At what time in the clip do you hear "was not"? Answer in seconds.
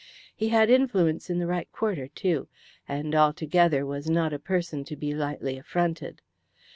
3.85-4.33